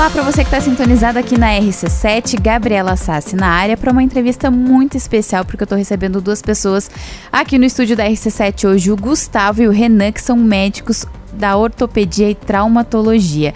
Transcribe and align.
Olá 0.00 0.08
para 0.08 0.22
você 0.22 0.42
que 0.42 0.48
está 0.48 0.58
sintonizado 0.62 1.18
aqui 1.18 1.36
na 1.36 1.48
RC7, 1.48 2.40
Gabriela 2.40 2.96
Sassi 2.96 3.36
na 3.36 3.48
área 3.48 3.76
para 3.76 3.92
uma 3.92 4.02
entrevista 4.02 4.50
muito 4.50 4.96
especial, 4.96 5.44
porque 5.44 5.62
eu 5.62 5.66
estou 5.66 5.76
recebendo 5.76 6.22
duas 6.22 6.40
pessoas 6.40 6.90
aqui 7.30 7.58
no 7.58 7.66
estúdio 7.66 7.94
da 7.94 8.06
RC7 8.06 8.66
hoje, 8.66 8.90
o 8.90 8.96
Gustavo 8.96 9.60
e 9.60 9.68
o 9.68 9.70
Renan, 9.70 10.10
que 10.10 10.22
são 10.22 10.38
médicos 10.38 11.04
da 11.34 11.54
ortopedia 11.54 12.30
e 12.30 12.34
traumatologia. 12.34 13.52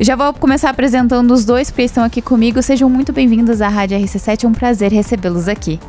Já 0.00 0.14
vou 0.14 0.32
começar 0.32 0.70
apresentando 0.70 1.34
os 1.34 1.44
dois, 1.44 1.72
porque 1.72 1.82
estão 1.82 2.04
aqui 2.04 2.22
comigo. 2.22 2.62
Sejam 2.62 2.88
muito 2.88 3.12
bem-vindos 3.12 3.60
à 3.60 3.68
Rádio 3.68 3.98
RC7, 3.98 4.44
é 4.44 4.46
um 4.46 4.52
prazer 4.52 4.92
recebê-los 4.92 5.48
aqui. 5.48 5.80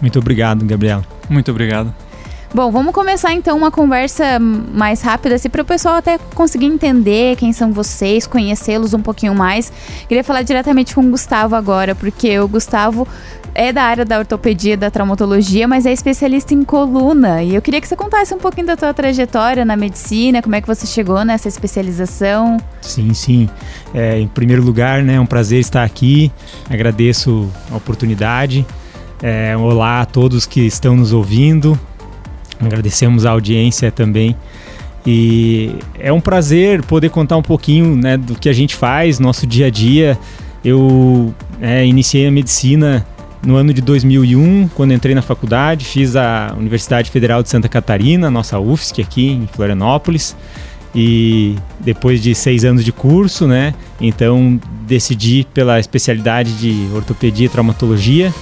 Muito 0.00 0.18
obrigado, 0.18 0.64
Gabriela. 0.64 1.06
Muito 1.30 1.52
obrigado. 1.52 1.94
Bom, 2.54 2.70
vamos 2.70 2.94
começar 2.94 3.32
então 3.32 3.58
uma 3.58 3.72
conversa 3.72 4.38
mais 4.38 5.02
rápida, 5.02 5.34
assim, 5.34 5.50
para 5.50 5.62
o 5.62 5.64
pessoal 5.64 5.96
até 5.96 6.18
conseguir 6.36 6.66
entender 6.66 7.34
quem 7.34 7.52
são 7.52 7.72
vocês, 7.72 8.28
conhecê-los 8.28 8.94
um 8.94 9.00
pouquinho 9.00 9.34
mais. 9.34 9.72
Queria 10.06 10.22
falar 10.22 10.42
diretamente 10.42 10.94
com 10.94 11.00
o 11.00 11.10
Gustavo 11.10 11.56
agora, 11.56 11.96
porque 11.96 12.38
o 12.38 12.46
Gustavo 12.46 13.08
é 13.56 13.72
da 13.72 13.82
área 13.82 14.04
da 14.04 14.20
ortopedia, 14.20 14.76
da 14.76 14.88
traumatologia, 14.88 15.66
mas 15.66 15.84
é 15.84 15.92
especialista 15.92 16.54
em 16.54 16.62
coluna. 16.62 17.42
E 17.42 17.56
eu 17.56 17.60
queria 17.60 17.80
que 17.80 17.88
você 17.88 17.96
contasse 17.96 18.32
um 18.32 18.38
pouquinho 18.38 18.68
da 18.68 18.76
tua 18.76 18.94
trajetória 18.94 19.64
na 19.64 19.76
medicina, 19.76 20.40
como 20.40 20.54
é 20.54 20.60
que 20.60 20.68
você 20.68 20.86
chegou 20.86 21.24
nessa 21.24 21.48
especialização. 21.48 22.58
Sim, 22.80 23.12
sim. 23.14 23.50
É, 23.92 24.20
em 24.20 24.28
primeiro 24.28 24.62
lugar, 24.62 25.02
né, 25.02 25.14
é 25.14 25.20
um 25.20 25.26
prazer 25.26 25.58
estar 25.58 25.82
aqui. 25.82 26.30
Agradeço 26.70 27.50
a 27.72 27.76
oportunidade. 27.76 28.64
É, 29.20 29.56
olá 29.56 30.02
a 30.02 30.06
todos 30.06 30.46
que 30.46 30.60
estão 30.60 30.94
nos 30.94 31.12
ouvindo. 31.12 31.76
Agradecemos 32.66 33.26
a 33.26 33.30
audiência 33.30 33.90
também. 33.90 34.36
E 35.06 35.70
é 35.98 36.12
um 36.12 36.20
prazer 36.20 36.82
poder 36.82 37.10
contar 37.10 37.36
um 37.36 37.42
pouquinho 37.42 37.94
né, 37.94 38.16
do 38.16 38.34
que 38.34 38.48
a 38.48 38.52
gente 38.52 38.74
faz, 38.74 39.18
nosso 39.18 39.46
dia 39.46 39.66
a 39.66 39.70
dia. 39.70 40.18
Eu 40.64 41.34
é, 41.60 41.84
iniciei 41.84 42.26
a 42.26 42.30
medicina 42.30 43.06
no 43.44 43.56
ano 43.56 43.74
de 43.74 43.82
2001, 43.82 44.68
quando 44.74 44.94
entrei 44.94 45.14
na 45.14 45.20
faculdade, 45.20 45.84
fiz 45.84 46.16
a 46.16 46.54
Universidade 46.58 47.10
Federal 47.10 47.42
de 47.42 47.50
Santa 47.50 47.68
Catarina, 47.68 48.30
nossa 48.30 48.58
UFSC 48.58 49.02
aqui 49.02 49.30
em 49.30 49.46
Florianópolis. 49.46 50.34
E 50.94 51.56
depois 51.80 52.22
de 52.22 52.34
seis 52.34 52.64
anos 52.64 52.84
de 52.84 52.92
curso, 52.92 53.46
né, 53.48 53.74
então 54.00 54.58
decidi 54.86 55.46
pela 55.52 55.78
especialidade 55.80 56.52
de 56.54 56.88
ortopedia 56.94 57.46
e 57.46 57.48
traumatologia. 57.48 58.32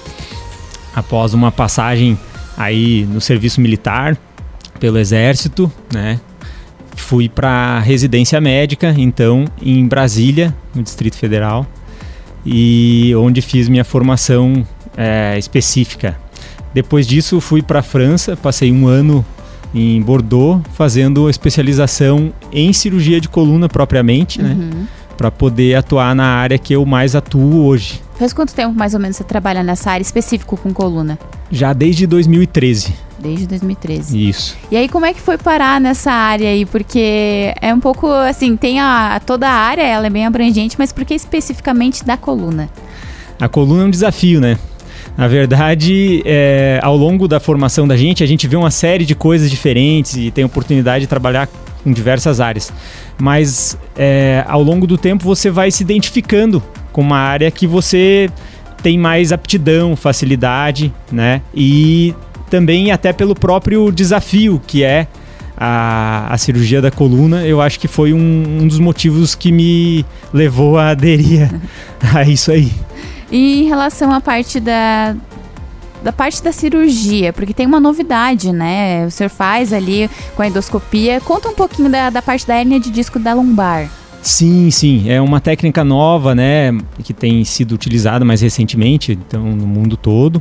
Após 0.94 1.32
uma 1.32 1.50
passagem 1.50 2.19
aí 2.56 3.06
no 3.06 3.20
serviço 3.20 3.61
militar 3.61 4.17
pelo 4.78 4.98
exército, 4.98 5.70
né? 5.92 6.20
Fui 6.94 7.28
para 7.28 7.78
residência 7.81 8.41
médica, 8.41 8.94
então 8.97 9.44
em 9.61 9.86
Brasília, 9.86 10.55
no 10.75 10.83
Distrito 10.83 11.17
Federal, 11.17 11.67
e 12.44 13.14
onde 13.17 13.41
fiz 13.41 13.69
minha 13.69 13.84
formação 13.84 14.67
é, 14.97 15.39
específica. 15.39 16.17
Depois 16.75 17.06
disso, 17.06 17.41
fui 17.41 17.62
para 17.62 17.81
a 17.81 17.83
França, 17.83 18.36
passei 18.36 18.72
um 18.72 18.87
ano 18.87 19.25
em 19.75 20.00
Bordeaux 20.03 20.62
fazendo 20.75 21.28
especialização 21.31 22.33
em 22.53 22.72
cirurgia 22.72 23.20
de 23.20 23.28
coluna 23.28 23.69
propriamente, 23.69 24.41
né? 24.41 24.50
uhum. 24.50 24.81
né? 24.81 24.87
Para 25.16 25.31
poder 25.31 25.77
atuar 25.77 26.14
na 26.14 26.25
área 26.25 26.59
que 26.59 26.75
eu 26.75 26.84
mais 26.84 27.14
atuo 27.14 27.64
hoje. 27.64 28.00
Faz 28.19 28.33
quanto 28.33 28.55
tempo 28.55 28.75
mais 28.75 28.94
ou 28.94 29.00
menos 29.00 29.16
você 29.16 29.25
trabalha 29.25 29.62
nessa 29.62 29.91
área 29.91 30.03
específica 30.03 30.56
com 30.56 30.72
coluna? 30.72 31.19
Já 31.53 31.75
desde 31.75 32.06
2013. 32.06 32.95
Desde 33.19 33.47
2013. 33.47 34.28
Isso. 34.28 34.56
E 34.70 34.77
aí, 34.77 34.89
como 34.89 35.05
é 35.05 35.12
que 35.12 35.20
foi 35.20 35.36
parar 35.36 35.78
nessa 35.78 36.11
área 36.11 36.48
aí? 36.48 36.64
Porque 36.64 37.55
é 37.61 37.72
um 37.72 37.78
pouco 37.78 38.11
assim, 38.11 38.56
tem 38.56 38.81
a 38.81 39.20
toda 39.25 39.47
a 39.47 39.53
área, 39.53 39.83
ela 39.83 40.06
é 40.06 40.11
bem 40.11 40.25
abrangente, 40.25 40.77
mas 40.78 40.92
por 40.92 41.05
que 41.05 41.14
especificamente 41.14 42.05
da 42.05 42.17
coluna? 42.17 42.70
A 43.39 43.48
coluna 43.48 43.83
é 43.83 43.86
um 43.86 43.91
desafio, 43.91 44.41
né? 44.41 44.59
Na 45.16 45.28
verdade, 45.28 46.22
é, 46.25 46.81
ao 46.82 46.97
longo 46.97 47.28
da 47.28 47.38
formação 47.38 47.87
da 47.87 47.97
gente, 47.97 48.25
a 48.25 48.26
gente 48.26 48.49
vê 48.49 48.56
uma 48.56 48.71
série 48.71 49.05
de 49.05 49.15
coisas 49.15 49.50
diferentes 49.50 50.16
e 50.16 50.31
tem 50.31 50.43
oportunidade 50.43 51.05
de 51.05 51.06
trabalhar 51.06 51.49
em 51.84 51.93
diversas 51.93 52.41
áreas. 52.41 52.72
Mas 53.21 53.76
é, 53.94 54.43
ao 54.49 54.62
longo 54.62 54.87
do 54.87 54.97
tempo 54.97 55.25
você 55.25 55.50
vai 55.50 55.71
se 55.71 55.82
identificando 55.82 56.62
com 56.93 57.03
uma 57.03 57.19
área 57.19 57.50
que 57.50 57.66
você 57.66 58.31
tem 58.82 58.98
mais 58.98 59.32
aptidão, 59.32 59.94
facilidade, 59.97 60.93
né? 61.10 61.41
E 61.54 62.15
também 62.50 62.91
até 62.91 63.12
pelo 63.12 63.34
próprio 63.34 63.91
desafio 63.91 64.60
que 64.66 64.82
é 64.82 65.06
a, 65.56 66.26
a 66.32 66.38
cirurgia 66.38 66.82
da 66.82 66.91
coluna, 66.91 67.47
eu 67.47 67.60
acho 67.60 67.78
que 67.78 67.87
foi 67.87 68.12
um, 68.12 68.62
um 68.62 68.66
dos 68.66 68.78
motivos 68.78 69.34
que 69.34 69.53
me 69.53 70.04
levou 70.32 70.76
a 70.76 70.91
aderir 70.91 71.48
a 72.15 72.25
isso 72.25 72.50
aí. 72.50 72.72
E 73.31 73.62
em 73.62 73.69
relação 73.69 74.12
à 74.12 74.20
parte 74.20 74.60
da, 74.60 75.14
da 76.03 76.12
parte 76.12 76.43
da 76.43 76.53
cirurgia, 76.53 77.32
porque 77.32 77.54
tem 77.54 77.64
uma 77.64 77.81
novidade, 77.81 78.53
né? 78.53 79.06
O 79.06 79.10
senhor 79.10 79.31
faz 79.31 79.72
ali 79.72 80.10
com 80.34 80.43
a 80.43 80.49
endoscopia. 80.49 81.20
Conta 81.20 81.49
um 81.49 81.54
pouquinho 81.54 81.88
da, 81.88 82.10
da 82.10 82.20
parte 82.20 82.47
da 82.47 82.54
hérnia 82.54 82.81
de 82.81 82.91
disco 82.91 83.19
da 83.19 83.32
lombar. 83.32 83.88
Sim, 84.22 84.71
sim, 84.71 85.10
é 85.10 85.21
uma 85.21 85.41
técnica 85.41 85.83
nova, 85.83 86.33
né, 86.33 86.72
que 87.03 87.12
tem 87.12 87.44
sido 87.44 87.72
utilizada 87.72 88.25
mais 88.25 88.41
recentemente, 88.41 89.12
então 89.12 89.43
no 89.43 89.66
mundo 89.66 89.97
todo. 89.97 90.41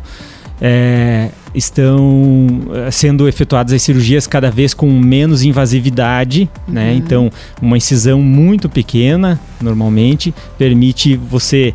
É, 0.63 1.29
estão 1.55 2.47
eh, 2.71 2.91
sendo 2.91 3.27
efetuadas 3.27 3.73
as 3.73 3.81
cirurgias 3.81 4.27
cada 4.27 4.51
vez 4.51 4.75
com 4.75 4.87
menos 4.91 5.41
invasividade, 5.41 6.47
né? 6.67 6.81
uhum. 6.81 6.87
né? 6.89 6.93
Então, 6.93 7.31
uma 7.59 7.75
incisão 7.75 8.21
muito 8.21 8.69
pequena, 8.69 9.39
normalmente, 9.59 10.31
permite 10.59 11.15
você 11.15 11.73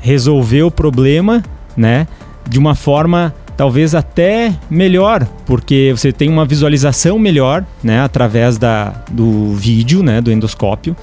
resolver 0.00 0.62
o 0.62 0.70
problema, 0.70 1.42
né? 1.76 2.06
De 2.48 2.60
uma 2.60 2.76
forma 2.76 3.34
talvez 3.56 3.92
até 3.92 4.54
melhor, 4.70 5.26
porque 5.44 5.92
você 5.94 6.12
tem 6.12 6.28
uma 6.28 6.44
visualização 6.44 7.18
melhor, 7.18 7.66
né? 7.82 8.00
Através 8.00 8.56
da, 8.56 9.02
do 9.10 9.52
vídeo, 9.54 10.00
né? 10.00 10.20
Do 10.20 10.30
endoscópio. 10.30 10.96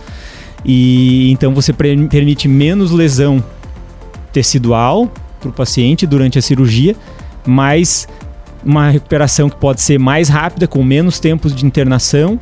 E 0.66 1.32
então 1.32 1.54
você 1.54 1.72
permite 1.72 2.48
menos 2.48 2.92
lesão 2.92 3.44
tecidual 4.34 5.12
para 5.40 5.50
o 5.50 5.54
paciente 5.54 6.08
durante 6.08 6.40
a 6.40 6.42
cirurgia, 6.42 6.96
mas 7.46 8.08
uma 8.64 8.90
recuperação 8.90 9.48
que 9.48 9.56
pode 9.56 9.82
ser 9.82 10.00
mais 10.00 10.28
rápida, 10.28 10.68
com 10.68 10.84
menos 10.84 11.20
tempos 11.20 11.54
de 11.54 11.66
internação, 11.66 12.40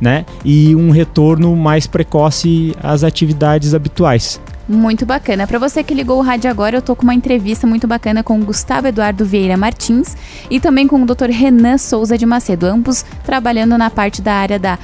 né? 0.00 0.24
E 0.44 0.74
um 0.74 0.90
retorno 0.90 1.54
mais 1.54 1.86
precoce 1.86 2.74
às 2.82 3.04
atividades 3.04 3.74
habituais. 3.74 4.40
Muito 4.68 5.06
bacana. 5.06 5.46
Para 5.46 5.60
você 5.60 5.84
que 5.84 5.94
ligou 5.94 6.18
o 6.18 6.22
rádio 6.22 6.50
agora, 6.50 6.78
eu 6.78 6.82
tô 6.82 6.96
com 6.96 7.04
uma 7.04 7.14
entrevista 7.14 7.68
muito 7.68 7.86
bacana 7.86 8.24
com 8.24 8.40
o 8.40 8.44
Gustavo 8.44 8.88
Eduardo 8.88 9.24
Vieira 9.24 9.56
Martins 9.56 10.16
e 10.50 10.58
também 10.58 10.88
com 10.88 11.00
o 11.00 11.06
Dr. 11.06 11.30
Renan 11.30 11.78
Souza 11.78 12.18
de 12.18 12.26
Macedo, 12.26 12.66
ambos 12.66 13.04
trabalhando 13.24 13.78
na 13.78 13.90
parte 13.90 14.20
da 14.20 14.34
área 14.34 14.58
da 14.58 14.76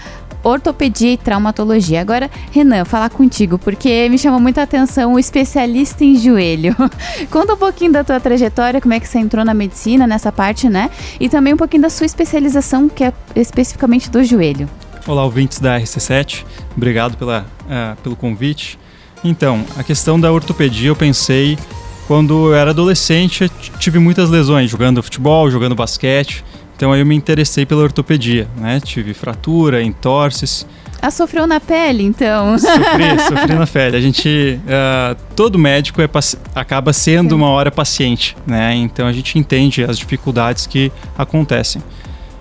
ortopedia 0.42 1.12
e 1.12 1.16
traumatologia. 1.16 2.00
Agora, 2.00 2.30
Renan, 2.50 2.84
falar 2.84 3.10
contigo, 3.10 3.58
porque 3.58 4.08
me 4.08 4.18
chamou 4.18 4.40
muita 4.40 4.62
atenção 4.62 5.14
o 5.14 5.18
especialista 5.18 6.04
em 6.04 6.16
joelho. 6.16 6.74
Conta 7.30 7.54
um 7.54 7.56
pouquinho 7.56 7.92
da 7.92 8.04
tua 8.04 8.20
trajetória, 8.20 8.80
como 8.80 8.94
é 8.94 9.00
que 9.00 9.08
você 9.08 9.18
entrou 9.18 9.44
na 9.44 9.54
medicina 9.54 10.06
nessa 10.06 10.32
parte, 10.32 10.68
né? 10.68 10.90
E 11.20 11.28
também 11.28 11.54
um 11.54 11.56
pouquinho 11.56 11.82
da 11.82 11.90
sua 11.90 12.06
especialização, 12.06 12.88
que 12.88 13.04
é 13.04 13.12
especificamente 13.36 14.10
do 14.10 14.22
joelho. 14.24 14.68
Olá, 15.06 15.24
ouvintes 15.24 15.58
da 15.58 15.80
RC7, 15.80 16.44
obrigado 16.76 17.16
pela, 17.16 17.46
uh, 17.62 18.00
pelo 18.02 18.14
convite. 18.14 18.78
Então, 19.24 19.64
a 19.76 19.82
questão 19.82 20.18
da 20.18 20.32
ortopedia 20.32 20.88
eu 20.88 20.96
pensei 20.96 21.58
quando 22.06 22.48
eu 22.48 22.54
era 22.54 22.70
adolescente, 22.70 23.44
eu 23.44 23.50
tive 23.78 23.98
muitas 23.98 24.28
lesões 24.28 24.70
jogando 24.70 25.02
futebol, 25.02 25.50
jogando 25.50 25.74
basquete. 25.74 26.44
Então 26.82 26.90
aí 26.90 26.98
eu 26.98 27.06
me 27.06 27.14
interessei 27.14 27.64
pela 27.64 27.80
ortopedia, 27.80 28.48
né? 28.56 28.80
Tive 28.80 29.14
fratura, 29.14 29.80
entorses. 29.84 30.66
Ah, 31.00 31.12
sofreu 31.12 31.46
na 31.46 31.60
pele, 31.60 32.02
então? 32.02 32.58
Sofri, 32.58 33.20
sofri 33.28 33.54
na 33.54 33.68
pele. 33.68 33.96
A 33.96 34.00
gente, 34.00 34.58
uh, 34.64 35.16
todo 35.36 35.60
médico 35.60 36.02
é, 36.02 36.10
acaba 36.56 36.92
sendo 36.92 37.36
uma 37.36 37.48
hora 37.50 37.70
paciente, 37.70 38.36
né? 38.44 38.74
Então 38.74 39.06
a 39.06 39.12
gente 39.12 39.38
entende 39.38 39.84
as 39.84 39.96
dificuldades 39.96 40.66
que 40.66 40.90
acontecem. 41.16 41.80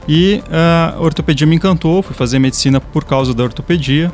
E 0.07 0.41
uh, 0.47 0.97
a 0.97 1.01
ortopedia 1.01 1.45
me 1.45 1.55
encantou, 1.55 2.01
fui 2.01 2.15
fazer 2.15 2.39
medicina 2.39 2.81
por 2.81 3.05
causa 3.05 3.35
da 3.35 3.43
ortopedia. 3.43 4.11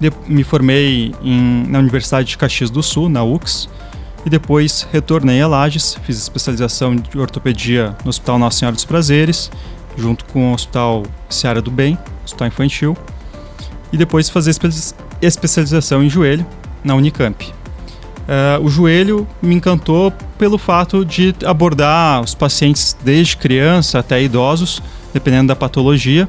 De 0.00 0.10
me 0.26 0.42
formei 0.42 1.14
em, 1.22 1.66
na 1.68 1.78
Universidade 1.78 2.28
de 2.28 2.38
Caxias 2.38 2.70
do 2.70 2.82
Sul, 2.82 3.10
na 3.10 3.22
UX, 3.22 3.68
e 4.24 4.30
depois 4.30 4.86
retornei 4.92 5.40
a 5.42 5.46
Lages, 5.46 5.96
fiz 6.02 6.18
especialização 6.18 6.96
de 6.96 7.18
ortopedia 7.18 7.94
no 8.04 8.08
Hospital 8.08 8.38
Nossa 8.38 8.58
Senhora 8.58 8.74
dos 8.74 8.84
Prazeres, 8.84 9.50
junto 9.96 10.24
com 10.26 10.50
o 10.50 10.54
Hospital 10.54 11.04
Seara 11.28 11.60
do 11.60 11.70
Bem, 11.70 11.98
Hospital 12.24 12.48
Infantil, 12.48 12.96
e 13.92 13.96
depois 13.96 14.28
fazer 14.28 14.52
especialização 15.20 16.02
em 16.02 16.08
joelho 16.08 16.46
na 16.82 16.94
Unicamp. 16.94 17.44
Uh, 17.46 18.64
o 18.64 18.70
joelho 18.70 19.28
me 19.42 19.54
encantou 19.54 20.10
pelo 20.38 20.56
fato 20.56 21.04
de 21.04 21.34
abordar 21.44 22.22
os 22.22 22.34
pacientes 22.34 22.96
desde 23.04 23.36
criança 23.36 23.98
até 23.98 24.22
idosos, 24.22 24.82
dependendo 25.12 25.48
da 25.48 25.56
patologia, 25.56 26.26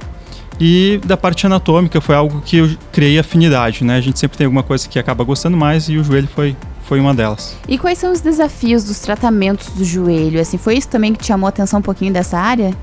E 0.60 1.02
da 1.06 1.18
parte 1.18 1.46
anatômica 1.46 2.00
foi 2.00 2.16
algo 2.16 2.42
que 2.42 2.58
eu 2.58 2.78
criei 2.92 3.20
afinidade, 3.20 3.84
né? 3.84 3.98
A 3.98 4.02
gente 4.02 4.18
sempre 4.18 4.38
tem 4.38 4.46
alguma 4.46 4.64
coisa 4.64 4.88
que 4.88 4.98
acaba 4.98 5.24
gostando 5.24 5.58
mais 5.58 5.90
e 5.90 5.98
o 5.98 6.04
joelho 6.04 6.30
foi 6.34 6.56
foi 6.86 7.00
uma 7.00 7.14
delas. 7.14 7.56
E 7.68 7.78
quais 7.78 7.98
são 7.98 8.12
os 8.12 8.22
desafios 8.22 8.84
dos 8.84 9.00
tratamentos 9.00 9.70
do 9.70 9.84
joelho? 9.84 10.40
Assim, 10.40 10.58
foi 10.58 10.78
isso 10.78 10.88
também 10.88 11.14
que 11.14 11.20
te 11.20 11.28
chamou 11.28 11.48
a 11.48 11.50
atenção 11.50 11.80
um 11.80 11.84
pouquinho 11.84 12.14
dessa 12.14 12.38
área? 12.38 12.74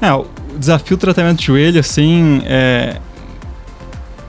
É, 0.00 0.12
o 0.12 0.26
desafio 0.56 0.96
do 0.96 1.00
tratamento 1.00 1.38
de 1.38 1.46
joelho, 1.46 1.80
assim, 1.80 2.42
é, 2.44 2.98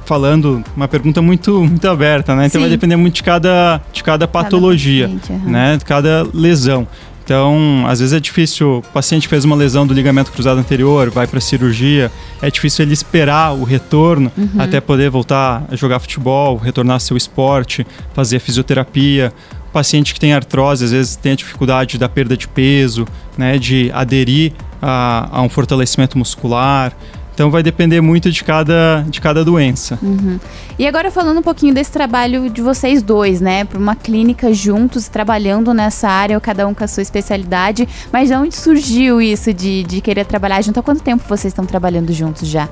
falando 0.05 0.63
uma 0.75 0.87
pergunta 0.87 1.21
muito 1.21 1.61
muito 1.63 1.87
aberta, 1.87 2.35
né? 2.35 2.47
Então 2.47 2.59
Sim. 2.59 2.67
vai 2.67 2.69
depender 2.69 2.95
muito 2.95 3.15
de 3.15 3.23
cada 3.23 3.81
de 3.93 4.03
cada 4.03 4.27
patologia, 4.27 5.07
uhum. 5.07 5.51
né? 5.51 5.77
De 5.77 5.85
cada 5.85 6.27
lesão. 6.33 6.87
Então, 7.29 7.85
às 7.85 7.99
vezes 7.99 8.11
é 8.11 8.19
difícil, 8.19 8.79
o 8.79 8.81
paciente 8.81 9.27
fez 9.27 9.45
uma 9.45 9.55
lesão 9.55 9.85
do 9.85 9.93
ligamento 9.93 10.31
cruzado 10.31 10.59
anterior, 10.59 11.11
vai 11.11 11.27
para 11.27 11.39
cirurgia, 11.39 12.11
é 12.41 12.49
difícil 12.49 12.83
ele 12.83 12.93
esperar 12.93 13.53
o 13.53 13.63
retorno 13.63 14.31
uhum. 14.35 14.49
até 14.57 14.81
poder 14.81 15.11
voltar 15.11 15.63
a 15.69 15.75
jogar 15.75 15.99
futebol, 15.99 16.57
retornar 16.57 16.95
ao 16.95 16.99
seu 16.99 17.15
esporte, 17.15 17.85
fazer 18.15 18.39
fisioterapia. 18.39 19.31
O 19.67 19.71
paciente 19.71 20.11
que 20.11 20.19
tem 20.19 20.33
artrose, 20.33 20.83
às 20.83 20.91
vezes 20.91 21.15
tem 21.15 21.33
a 21.33 21.35
dificuldade 21.35 21.99
da 21.99 22.09
perda 22.09 22.35
de 22.35 22.47
peso, 22.47 23.05
né, 23.37 23.59
de 23.59 23.91
aderir 23.93 24.51
a, 24.81 25.29
a 25.31 25.41
um 25.43 25.49
fortalecimento 25.49 26.17
muscular. 26.17 26.97
Então 27.39 27.49
vai 27.49 27.63
depender 27.63 28.01
muito 28.01 28.29
de 28.29 28.43
cada, 28.43 29.05
de 29.09 29.21
cada 29.21 29.45
doença. 29.45 29.97
Uhum. 30.03 30.37
E 30.77 30.85
agora 30.85 31.09
falando 31.09 31.37
um 31.37 31.41
pouquinho 31.41 31.73
desse 31.73 31.89
trabalho 31.89 32.49
de 32.49 32.61
vocês 32.61 33.01
dois, 33.01 33.39
né? 33.39 33.63
Para 33.63 33.79
uma 33.79 33.95
clínica 33.95 34.53
juntos, 34.53 35.07
trabalhando 35.07 35.73
nessa 35.73 36.09
área, 36.09 36.37
cada 36.41 36.67
um 36.67 36.73
com 36.73 36.83
a 36.83 36.87
sua 36.87 37.01
especialidade. 37.01 37.87
Mas 38.11 38.27
de 38.27 38.35
onde 38.35 38.57
surgiu 38.57 39.21
isso 39.21 39.53
de, 39.53 39.83
de 39.83 40.01
querer 40.01 40.25
trabalhar 40.25 40.61
junto? 40.61 40.81
Há 40.81 40.83
quanto 40.83 41.01
tempo 41.01 41.23
vocês 41.29 41.53
estão 41.53 41.65
trabalhando 41.65 42.11
juntos 42.11 42.45
já? 42.45 42.67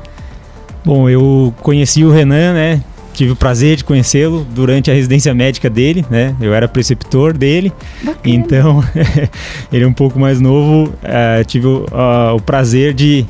Bom, 0.83 1.09
eu 1.09 1.53
conheci 1.61 2.03
o 2.03 2.11
Renan, 2.11 2.53
né? 2.53 2.83
tive 3.13 3.31
o 3.31 3.35
prazer 3.35 3.77
de 3.77 3.83
conhecê-lo 3.83 4.45
durante 4.53 4.91
a 4.91 4.93
residência 4.93 5.33
médica 5.33 5.69
dele, 5.71 6.05
né? 6.07 6.35
Eu 6.39 6.53
era 6.53 6.67
preceptor 6.67 7.35
dele, 7.35 7.73
Bacana. 8.03 8.19
então 8.25 8.83
ele 9.73 9.85
é 9.85 9.87
um 9.87 9.93
pouco 9.93 10.19
mais 10.19 10.39
novo. 10.39 10.91
Uh, 10.91 11.43
tive 11.47 11.65
o, 11.65 11.85
uh, 11.85 12.35
o 12.35 12.39
prazer 12.39 12.93
de 12.93 13.25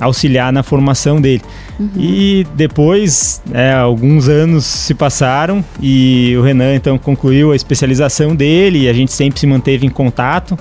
auxiliar 0.00 0.52
na 0.52 0.62
formação 0.62 1.20
dele. 1.20 1.42
Uhum. 1.78 1.90
E 1.96 2.46
depois, 2.54 3.42
é, 3.52 3.72
alguns 3.72 4.28
anos 4.28 4.64
se 4.64 4.94
passaram 4.94 5.64
e 5.80 6.34
o 6.36 6.42
Renan 6.42 6.74
então 6.74 6.98
concluiu 6.98 7.52
a 7.52 7.56
especialização 7.56 8.34
dele 8.34 8.82
e 8.82 8.88
a 8.88 8.92
gente 8.92 9.12
sempre 9.12 9.38
se 9.38 9.46
manteve 9.46 9.86
em 9.86 9.90
contato, 9.90 10.58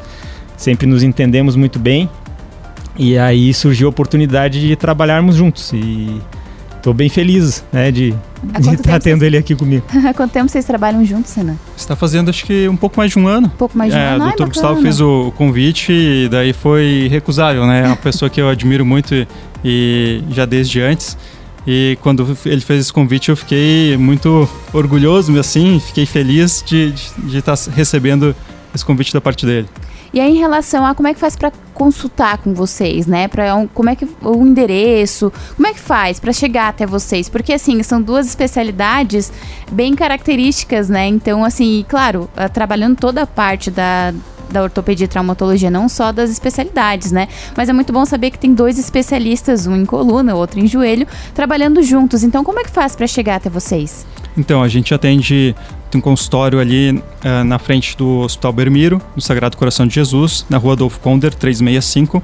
sempre 0.58 0.88
nos 0.88 1.04
entendemos 1.04 1.56
muito 1.56 1.80
bem. 1.80 2.10
E 2.98 3.18
aí 3.18 3.54
surgiu 3.54 3.88
a 3.88 3.90
oportunidade 3.90 4.60
de 4.60 4.76
trabalharmos 4.76 5.36
juntos 5.36 5.72
e 5.74 6.22
estou 6.82 6.94
bem 6.94 7.10
feliz, 7.10 7.64
né, 7.72 7.92
de 7.92 8.14
estar 8.60 8.94
tá 8.94 9.00
tendo 9.00 9.24
ele 9.24 9.38
aqui 9.38 9.56
comigo. 9.56 9.86
Há 10.06 10.14
quanto 10.14 10.32
tempo 10.32 10.50
vocês 10.50 10.66
trabalham 10.66 11.06
juntos, 11.06 11.34
Renan? 11.34 11.56
Está 11.78 11.96
fazendo 11.96 12.30
acho 12.30 12.44
que 12.44 12.68
um 12.68 12.76
pouco 12.76 12.98
mais 12.98 13.12
de 13.12 13.20
um 13.20 13.28
ano. 13.28 13.48
Um 13.48 13.58
pouco 13.58 13.78
mais 13.78 13.94
de 13.94 13.98
um 13.98 14.02
é, 14.02 14.08
ano. 14.08 14.28
O 14.28 14.32
Dr. 14.32 14.48
Gustavo 14.48 14.82
fez 14.82 15.00
o 15.00 15.32
convite 15.38 15.94
e 15.94 16.28
daí 16.30 16.54
foi 16.54 17.08
recusável, 17.10 17.66
né? 17.68 17.84
É 17.84 17.88
uma 17.88 17.96
pessoa 17.96 18.30
que 18.30 18.42
eu 18.42 18.50
admiro 18.50 18.86
muito 18.86 19.14
e, 19.14 19.28
e 19.64 20.24
já 20.32 20.46
desde 20.46 20.82
antes. 20.82 21.16
E 21.68 21.98
quando 22.02 22.36
ele 22.46 22.62
fez 22.62 22.82
esse 22.82 22.94
convite, 22.94 23.30
eu 23.30 23.38
fiquei 23.38 23.96
muito 23.96 24.50
orgulhoso, 24.74 25.38
assim, 25.40 25.80
fiquei 25.80 26.08
feliz 26.08 26.64
de, 26.66 26.92
de, 26.92 27.12
de 27.30 27.38
estar 27.38 27.56
recebendo 27.76 28.36
esse 28.74 28.84
convite 28.84 29.14
da 29.14 29.22
parte 29.22 29.46
dele. 29.46 29.68
E 30.14 30.20
aí, 30.20 30.32
em 30.36 30.40
relação 30.40 30.86
a 30.86 30.94
como 30.94 31.08
é 31.08 31.14
que 31.14 31.20
faz 31.20 31.36
para 31.36 31.52
consultar 31.74 32.38
com 32.40 32.54
vocês, 32.54 33.08
né? 33.08 33.28
Para 33.28 33.56
um, 33.56 33.66
como 33.66 33.90
é 33.90 33.96
que 33.96 34.08
o 34.22 34.46
endereço, 34.46 35.32
como 35.56 35.68
é 35.68 35.74
que 35.74 35.80
faz 35.80 36.20
para 36.20 36.34
chegar 36.34 36.68
até 36.68 36.86
vocês? 36.86 37.30
Porque 37.30 37.54
assim, 37.54 37.82
são 37.82 38.02
duas 38.02 38.28
especialidades 38.28 39.32
bem 39.72 39.96
características, 39.96 40.90
né? 40.90 41.08
Então, 41.08 41.46
assim, 41.46 41.86
claro, 41.88 42.30
ah, 42.36 42.50
trabalhando 42.50 42.98
toda 42.98 43.24
a 43.24 43.28
parte 43.28 43.72
da 43.72 44.14
da 44.52 44.64
ortopedia 44.64 45.06
e 45.06 45.08
traumatologia, 45.08 45.70
não 45.70 45.88
só 45.88 46.12
das 46.12 46.30
especialidades, 46.30 47.12
né? 47.12 47.28
Mas 47.56 47.70
é 47.70 47.74
muito 47.74 47.92
bom 47.92 48.06
saber 48.06 48.32
que 48.32 48.40
tem 48.40 48.54
dois 48.54 48.78
especialistas, 48.78 49.68
um 49.68 49.76
em 49.76 49.86
coluna, 49.86 50.36
outro 50.36 50.60
em 50.60 50.68
joelho, 50.68 51.08
trabalhando 51.34 51.82
juntos. 51.82 52.24
Então, 52.24 52.44
como 52.44 52.60
é 52.60 52.64
que 52.64 52.72
faz 52.72 52.96
para 52.96 53.08
chegar 53.08 53.36
até 53.36 53.50
vocês? 53.50 54.06
Então, 54.38 54.64
a 54.64 54.68
gente 54.68 54.94
atende 54.94 55.56
tem 55.92 56.00
um 56.00 56.02
consultório 56.02 56.58
ali 56.58 56.92
uh, 56.92 57.44
na 57.44 57.60
frente 57.60 57.98
do 57.98 58.20
Hospital 58.20 58.54
Bermiro, 58.54 59.02
no 59.14 59.22
Sagrado 59.22 59.58
Coração 59.58 59.86
de 59.86 59.94
Jesus, 59.94 60.46
na 60.50 60.58
rua 60.58 60.72
Adolfo 60.72 61.02
Konder, 61.02 61.34
365. 61.34 62.24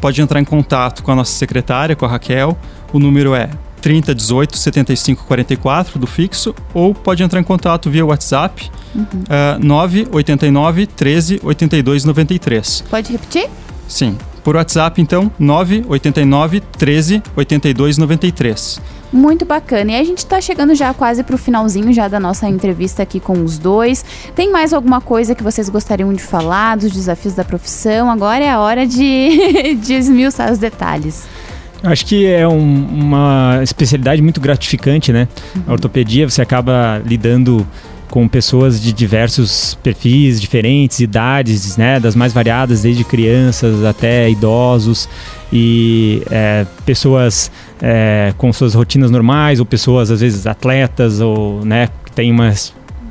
Pode 0.00 0.20
entrar 0.20 0.40
em 0.40 0.44
contato 0.44 1.04
com 1.04 1.12
a 1.12 1.14
nossa 1.14 1.30
secretária, 1.30 1.94
com 1.94 2.04
a 2.04 2.08
Raquel. 2.08 2.58
O 2.92 2.98
número 2.98 3.32
é 3.32 3.48
3018 3.86 4.56
7544 4.56 5.96
do 5.96 6.08
fixo, 6.08 6.52
ou 6.74 6.92
pode 6.92 7.22
entrar 7.22 7.38
em 7.38 7.44
contato 7.44 7.88
via 7.88 8.04
WhatsApp 8.04 8.68
uhum. 8.92 9.04
uh, 9.04 9.64
989 9.64 10.88
13 10.88 11.40
82 11.40 12.04
93. 12.04 12.84
Pode 12.90 13.12
repetir? 13.12 13.48
Sim. 13.86 14.18
Por 14.42 14.56
WhatsApp, 14.56 15.00
então, 15.00 15.30
989 15.38 16.60
13 16.60 17.22
82 17.36 17.98
93 17.98 18.80
muito 19.12 19.44
bacana. 19.44 19.92
E 19.92 19.96
a 19.96 20.04
gente 20.04 20.18
está 20.18 20.40
chegando 20.40 20.74
já 20.74 20.92
quase 20.92 21.22
para 21.22 21.34
o 21.34 21.38
finalzinho 21.38 21.92
já 21.92 22.08
da 22.08 22.20
nossa 22.20 22.48
entrevista 22.48 23.02
aqui 23.02 23.20
com 23.20 23.44
os 23.44 23.56
dois. 23.56 24.04
Tem 24.34 24.50
mais 24.50 24.72
alguma 24.72 25.00
coisa 25.00 25.34
que 25.34 25.42
vocês 25.42 25.68
gostariam 25.68 26.12
de 26.12 26.22
falar 26.22 26.76
dos 26.76 26.92
desafios 26.92 27.34
da 27.34 27.44
profissão? 27.44 28.10
Agora 28.10 28.44
é 28.44 28.50
a 28.50 28.58
hora 28.60 28.86
de, 28.86 29.76
de 29.80 29.94
esmiuçar 29.94 30.52
os 30.52 30.58
detalhes. 30.58 31.24
Acho 31.82 32.06
que 32.06 32.26
é 32.26 32.46
um, 32.48 32.86
uma 32.86 33.60
especialidade 33.62 34.22
muito 34.22 34.40
gratificante, 34.40 35.12
né? 35.12 35.28
Uhum. 35.54 35.62
A 35.68 35.72
ortopedia, 35.72 36.28
você 36.28 36.42
acaba 36.42 37.00
lidando 37.04 37.66
com 38.10 38.26
pessoas 38.28 38.80
de 38.80 38.92
diversos 38.92 39.74
perfis 39.82 40.40
diferentes, 40.40 41.00
idades, 41.00 41.76
né, 41.76 41.98
das 41.98 42.14
mais 42.14 42.32
variadas, 42.32 42.82
desde 42.82 43.04
crianças 43.04 43.84
até 43.84 44.30
idosos 44.30 45.08
e 45.52 46.22
é, 46.30 46.64
pessoas 46.84 47.50
é, 47.82 48.32
com 48.38 48.52
suas 48.52 48.74
rotinas 48.74 49.10
normais 49.10 49.60
ou 49.60 49.66
pessoas 49.66 50.10
às 50.10 50.20
vezes 50.20 50.46
atletas 50.46 51.20
ou 51.20 51.64
né, 51.64 51.88
que 52.04 52.12
têm 52.12 52.32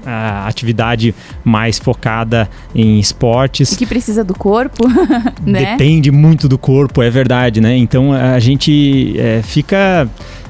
uma 0.05 0.47
atividade 0.47 1.13
mais 1.43 1.79
focada 1.79 2.49
em 2.73 2.99
esportes. 2.99 3.71
E 3.71 3.77
que 3.77 3.85
precisa 3.85 4.23
do 4.23 4.33
corpo, 4.33 4.87
né? 5.45 5.71
Depende 5.71 6.11
muito 6.11 6.47
do 6.47 6.57
corpo, 6.57 7.01
é 7.01 7.09
verdade, 7.09 7.59
né? 7.61 7.75
Então 7.77 8.13
a 8.13 8.39
gente 8.39 9.15
é, 9.17 9.41
fica 9.43 10.07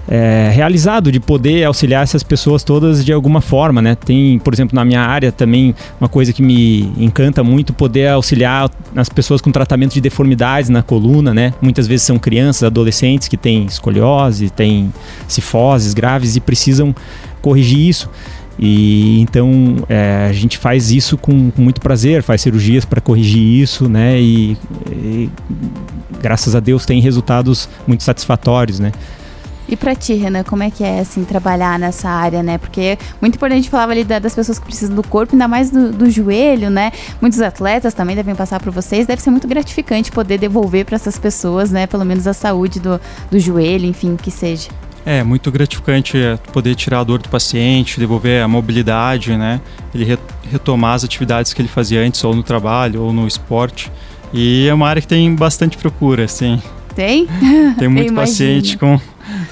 é, 0.07 0.51
realizado 0.53 1.11
de 1.11 1.19
poder 1.19 1.63
auxiliar 1.63 2.03
essas 2.03 2.21
pessoas 2.21 2.63
todas 2.63 3.03
de 3.03 3.12
alguma 3.12 3.41
forma, 3.41 3.81
né? 3.81 3.95
Tem, 3.95 4.38
por 4.39 4.53
exemplo, 4.53 4.75
na 4.75 4.85
minha 4.85 5.01
área 5.01 5.31
também 5.31 5.74
uma 6.00 6.07
coisa 6.07 6.31
que 6.31 6.41
me 6.41 6.91
encanta 6.97 7.43
muito 7.43 7.74
poder 7.74 8.09
auxiliar 8.09 8.69
as 8.95 9.09
pessoas 9.09 9.41
com 9.41 9.51
tratamento 9.51 9.93
de 9.93 10.01
deformidades 10.01 10.69
na 10.69 10.83
coluna, 10.83 11.33
né? 11.33 11.53
Muitas 11.62 11.88
vezes 11.88 12.05
são 12.05 12.19
crianças, 12.19 12.63
adolescentes 12.63 13.27
que 13.27 13.38
têm 13.38 13.65
escoliose, 13.65 14.50
têm 14.50 14.93
cifoses 15.27 15.93
graves 15.93 16.35
e 16.35 16.39
precisam 16.39 16.95
corrigir 17.41 17.89
isso. 17.89 18.09
E 18.57 19.19
então 19.21 19.77
é, 19.89 20.27
a 20.29 20.33
gente 20.33 20.57
faz 20.57 20.91
isso 20.91 21.17
com, 21.17 21.51
com, 21.51 21.62
muito 21.62 21.81
prazer, 21.81 22.24
faz 22.24 22.41
cirurgias 22.41 22.85
para 22.85 23.01
corrigir 23.01 23.41
isso, 23.41 23.89
né? 23.89 24.19
E, 24.19 24.57
e 24.91 25.29
graças 26.21 26.55
a 26.55 26.59
Deus 26.59 26.85
tem 26.85 27.01
resultados 27.01 27.67
muito 27.85 28.03
satisfatórios, 28.03 28.79
né? 28.79 28.91
E 29.67 29.75
para 29.75 29.95
ti, 29.95 30.13
Renan, 30.13 30.43
como 30.43 30.62
é 30.62 30.69
que 30.69 30.83
é 30.83 31.00
assim 31.00 31.24
trabalhar 31.24 31.79
nessa 31.79 32.07
área, 32.07 32.43
né? 32.43 32.57
Porque 32.57 32.97
muito 33.19 33.35
importante 33.35 33.57
a 33.57 33.62
gente 33.62 33.69
falava 33.69 33.91
ali 33.93 34.03
das 34.03 34.35
pessoas 34.35 34.59
que 34.59 34.65
precisam 34.65 34.95
do 34.95 35.01
corpo, 35.01 35.33
ainda 35.33 35.47
mais 35.47 35.71
do, 35.71 35.91
do 35.91 36.09
joelho, 36.09 36.69
né? 36.69 36.91
Muitos 37.19 37.41
atletas 37.41 37.93
também 37.93 38.15
devem 38.15 38.35
passar 38.35 38.62
por 38.62 38.71
vocês. 38.71 39.07
Deve 39.07 39.21
ser 39.24 39.31
muito 39.31 39.47
gratificante 39.47 40.12
poder 40.12 40.38
devolver 40.38 40.85
para 40.85 40.95
essas 40.95 41.17
pessoas, 41.17 41.71
né? 41.71 41.88
Pelo 41.88 42.05
menos 42.05 42.27
a 42.27 42.33
saúde 42.33 42.79
do, 42.79 43.01
do 43.31 43.39
joelho, 43.39 43.85
enfim, 43.85 44.15
que 44.15 44.29
seja. 44.29 44.69
É 45.05 45.24
muito 45.24 45.51
gratificante 45.51 46.17
é, 46.17 46.35
poder 46.51 46.75
tirar 46.75 47.01
a 47.01 47.03
dor 47.03 47.21
do 47.21 47.29
paciente, 47.29 48.00
devolver 48.00 48.41
a 48.41 48.47
mobilidade, 48.47 49.38
né? 49.38 49.62
Ele 49.93 50.17
retomar 50.51 50.95
as 50.95 51.03
atividades 51.03 51.53
que 51.53 51.62
ele 51.62 51.69
fazia 51.69 52.01
antes, 52.01 52.24
ou 52.24 52.35
no 52.35 52.41
trabalho, 52.41 53.03
ou 53.03 53.13
no 53.13 53.27
esporte. 53.27 53.91
E 54.33 54.67
é 54.67 54.74
uma 54.74 54.88
área 54.88 55.01
que 55.01 55.07
tem 55.07 55.33
bastante 55.35 55.77
procura, 55.77 56.27
sim. 56.27 56.62
Tem? 56.95 57.27
Tem 57.77 57.88
muito 57.88 58.13
paciente 58.13 58.77
com 58.77 59.00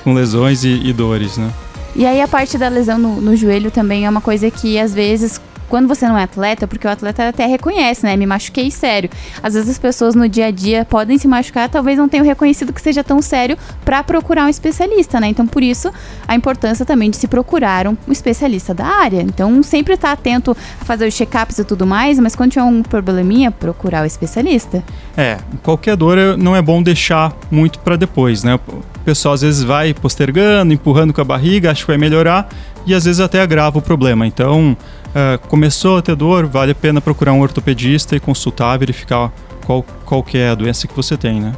com 0.03 0.13
lesões 0.13 0.63
e, 0.63 0.81
e, 0.83 0.93
dores, 0.93 1.37
né? 1.37 1.51
E 1.95 2.05
aí 2.05 2.21
a 2.21 2.27
parte 2.27 2.57
da 2.57 2.67
lesão 2.67 2.97
no, 2.97 3.21
no 3.21 3.35
joelho 3.35 3.69
também 3.69 4.05
é 4.05 4.09
uma 4.09 4.21
coisa 4.21 4.49
que 4.49 4.79
às 4.79 4.93
vezes 4.93 5.39
quando 5.73 5.87
você 5.87 6.07
não 6.07 6.15
é 6.15 6.21
atleta, 6.21 6.67
porque 6.67 6.85
o 6.85 6.89
atleta 6.91 7.29
até 7.29 7.47
reconhece, 7.47 8.05
né? 8.05 8.15
Me 8.15 8.27
machuquei 8.27 8.69
sério. 8.69 9.09
Às 9.41 9.55
vezes 9.55 9.71
as 9.71 9.79
pessoas 9.79 10.13
no 10.13 10.29
dia 10.29 10.45
a 10.45 10.51
dia 10.51 10.85
podem 10.85 11.17
se 11.17 11.27
machucar, 11.27 11.67
talvez 11.67 11.97
não 11.97 12.07
tenham 12.07 12.23
reconhecido 12.23 12.71
que 12.71 12.79
seja 12.79 13.03
tão 13.03 13.23
sério 13.23 13.57
para 13.83 14.03
procurar 14.03 14.45
um 14.45 14.49
especialista, 14.49 15.19
né? 15.19 15.29
Então 15.29 15.47
por 15.47 15.63
isso 15.63 15.91
a 16.27 16.35
importância 16.35 16.85
também 16.85 17.09
de 17.09 17.17
se 17.17 17.27
procurar 17.27 17.87
um 17.87 17.97
especialista 18.07 18.71
da 18.71 18.85
área. 18.85 19.23
Então 19.23 19.63
sempre 19.63 19.95
estar 19.95 20.09
tá 20.09 20.13
atento 20.13 20.55
a 20.79 20.85
fazer 20.85 21.07
os 21.07 21.15
check-ups 21.15 21.57
e 21.57 21.63
tudo 21.63 21.87
mais, 21.87 22.19
mas 22.19 22.35
quando 22.35 22.51
tiver 22.51 22.65
um 22.65 22.83
probleminha, 22.83 23.49
procurar 23.49 24.03
o 24.03 24.05
especialista. 24.05 24.83
É, 25.17 25.39
qualquer 25.63 25.95
dor 25.95 26.37
não 26.37 26.55
é 26.55 26.61
bom 26.61 26.83
deixar 26.83 27.35
muito 27.49 27.79
para 27.79 27.95
depois, 27.95 28.43
né? 28.43 28.59
pessoal 29.03 29.33
às 29.33 29.41
vezes 29.41 29.63
vai 29.63 29.93
postergando, 29.93 30.73
empurrando 30.73 31.13
com 31.13 31.19
a 31.19 31.25
barriga, 31.25 31.71
acha 31.71 31.81
que 31.81 31.87
vai 31.87 31.97
melhorar 31.97 32.47
e 32.85 32.93
às 32.93 33.05
vezes 33.05 33.19
até 33.19 33.41
agrava 33.41 33.79
o 33.79 33.81
problema. 33.81 34.25
Então, 34.25 34.75
uh, 35.13 35.47
começou 35.47 35.97
a 35.97 36.01
ter 36.01 36.15
dor, 36.15 36.45
vale 36.45 36.71
a 36.71 36.75
pena 36.75 36.99
procurar 36.99 37.33
um 37.33 37.41
ortopedista 37.41 38.15
e 38.15 38.19
consultar, 38.19 38.77
verificar 38.77 39.31
qual, 39.65 39.83
qual 40.05 40.23
que 40.23 40.37
é 40.37 40.49
a 40.49 40.55
doença 40.55 40.87
que 40.87 40.95
você 40.95 41.15
tem, 41.17 41.39
né? 41.39 41.53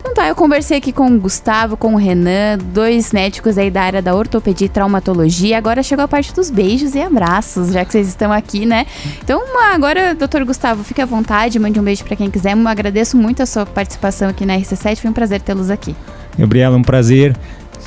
Então 0.00 0.24
tá, 0.24 0.28
eu 0.28 0.34
conversei 0.34 0.76
aqui 0.76 0.92
com 0.92 1.06
o 1.06 1.18
Gustavo, 1.18 1.76
com 1.76 1.94
o 1.94 1.96
Renan, 1.96 2.58
dois 2.58 3.12
médicos 3.12 3.56
aí 3.56 3.70
da 3.70 3.82
área 3.82 4.02
da 4.02 4.14
ortopedia 4.14 4.66
e 4.66 4.68
traumatologia. 4.68 5.56
Agora 5.56 5.82
chegou 5.82 6.04
a 6.04 6.08
parte 6.08 6.34
dos 6.34 6.50
beijos 6.50 6.94
e 6.94 7.00
abraços, 7.00 7.72
já 7.72 7.84
que 7.84 7.92
vocês 7.92 8.08
estão 8.08 8.32
aqui, 8.32 8.66
né? 8.66 8.84
Então 9.22 9.40
agora, 9.72 10.14
doutor 10.14 10.44
Gustavo, 10.44 10.82
fique 10.84 11.00
à 11.00 11.06
vontade, 11.06 11.58
mande 11.58 11.78
um 11.78 11.82
beijo 11.82 12.04
para 12.04 12.16
quem 12.16 12.30
quiser. 12.30 12.56
Eu 12.56 12.68
agradeço 12.68 13.16
muito 13.16 13.42
a 13.42 13.46
sua 13.46 13.64
participação 13.64 14.28
aqui 14.28 14.44
na 14.44 14.54
RC7, 14.58 14.96
foi 14.96 15.08
um 15.08 15.14
prazer 15.14 15.40
tê-los 15.40 15.70
aqui. 15.70 15.94
Gabriela, 16.36 16.76
um 16.76 16.82
prazer. 16.82 17.36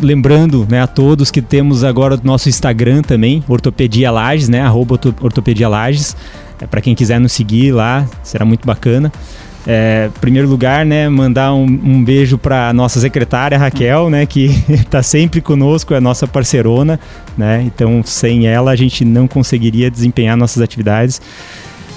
Lembrando 0.01 0.67
né, 0.69 0.81
a 0.81 0.87
todos 0.87 1.31
que 1.31 1.41
temos 1.41 1.83
agora 1.83 2.15
o 2.15 2.19
nosso 2.23 2.49
Instagram 2.49 3.01
também, 3.01 3.43
Ortopedia 3.47 4.11
Lages, 4.11 4.49
né? 4.49 4.61
Arroba 4.61 4.99
Ortopedia 5.21 5.69
Lages. 5.69 6.15
É, 6.59 6.65
para 6.65 6.81
quem 6.81 6.95
quiser 6.95 7.19
nos 7.19 7.31
seguir 7.31 7.71
lá, 7.71 8.07
será 8.23 8.45
muito 8.45 8.65
bacana. 8.65 9.11
É, 9.67 10.11
primeiro 10.21 10.47
lugar, 10.47 10.85
né, 10.85 11.09
mandar 11.09 11.53
um, 11.53 11.63
um 11.63 12.03
beijo 12.03 12.37
para 12.37 12.71
nossa 12.71 12.99
secretária 12.99 13.57
Raquel, 13.57 14.11
né, 14.11 14.25
que 14.25 14.45
está 14.69 15.01
sempre 15.03 15.41
conosco, 15.41 15.93
é 15.95 15.99
nossa 15.99 16.27
parceirona, 16.27 16.99
né, 17.35 17.63
então 17.65 18.03
sem 18.05 18.45
ela 18.45 18.69
a 18.69 18.75
gente 18.75 19.03
não 19.03 19.27
conseguiria 19.27 19.89
desempenhar 19.89 20.37
nossas 20.37 20.61
atividades. 20.61 21.19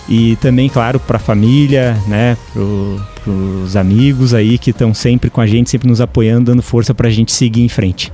E 0.09 0.37
também, 0.37 0.69
claro, 0.69 0.99
para 0.99 1.17
a 1.17 1.21
família, 1.21 1.97
né, 2.07 2.37
para 2.53 3.33
os 3.33 3.77
amigos 3.77 4.33
aí 4.33 4.57
que 4.57 4.71
estão 4.71 4.95
sempre 4.95 5.29
com 5.29 5.41
a 5.41 5.47
gente, 5.47 5.69
sempre 5.69 5.89
nos 5.89 6.01
apoiando, 6.01 6.47
dando 6.47 6.63
força 6.63 6.95
para 6.95 7.09
a 7.09 7.11
gente 7.11 7.31
seguir 7.31 7.63
em 7.63 7.69
frente. 7.69 8.13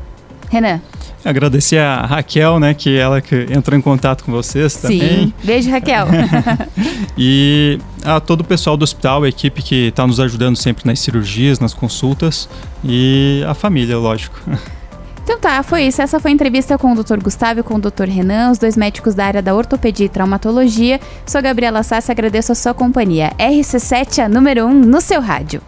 Renan. 0.51 0.81
Agradecer 1.25 1.79
a 1.79 2.05
Raquel, 2.05 2.61
né, 2.61 2.75
que 2.75 2.99
ela 2.99 3.21
que 3.21 3.47
entrou 3.51 3.79
em 3.79 3.81
contato 3.81 4.25
com 4.25 4.31
vocês 4.31 4.75
também. 4.75 5.01
Sim, 5.01 5.33
beijo 5.43 5.71
Raquel. 5.71 6.07
e 7.17 7.79
a 8.05 8.21
todo 8.21 8.43
o 8.43 8.45
pessoal 8.45 8.77
do 8.77 8.83
hospital, 8.83 9.23
a 9.23 9.29
equipe 9.29 9.63
que 9.63 9.87
está 9.87 10.07
nos 10.07 10.21
ajudando 10.21 10.57
sempre 10.57 10.85
nas 10.87 11.01
cirurgias, 11.01 11.59
nas 11.59 11.73
consultas 11.73 12.47
e 12.85 13.43
a 13.49 13.55
família, 13.55 13.97
lógico. 13.97 14.39
Então 15.25 15.39
tá, 15.39 15.63
foi 15.63 15.85
isso. 15.85 16.03
Essa 16.03 16.21
foi 16.21 16.31
a 16.31 16.35
entrevista 16.35 16.77
com 16.77 16.93
o 16.93 17.03
Dr. 17.03 17.19
Gustavo 17.23 17.61
e 17.61 17.63
com 17.63 17.77
o 17.77 17.81
Dr. 17.81 18.05
Renan, 18.05 18.51
os 18.51 18.59
dois 18.59 18.77
médicos 18.77 19.15
da 19.15 19.25
área 19.25 19.43
da 19.43 19.55
ortopedia 19.55 20.05
e 20.05 20.09
traumatologia. 20.09 21.01
Sou 21.27 21.41
Gabriela 21.41 21.83
Sassi, 21.83 22.13
agradeço 22.13 22.53
a 22.53 22.55
sua 22.55 22.75
companhia. 22.75 23.33
RC7, 23.39 24.23
a 24.23 24.29
número 24.29 24.67
1 24.67 24.69
um 24.69 24.75
no 24.75 25.01
seu 25.01 25.23
rádio. 25.23 25.63